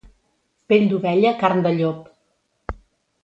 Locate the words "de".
1.67-1.73